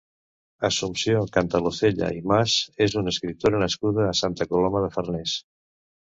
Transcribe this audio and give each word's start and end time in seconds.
Assumpció 0.69 1.19
Cantalozella 1.35 2.09
i 2.21 2.23
Mas 2.31 2.57
és 2.87 2.97
una 3.03 3.13
escriptora 3.17 3.61
nascuda 3.67 4.09
a 4.09 4.19
Santa 4.23 4.51
Coloma 4.55 4.85
de 4.89 4.93
Farners. 4.99 5.39